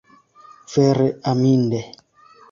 Vere 0.75 1.09
aminde! 1.31 1.81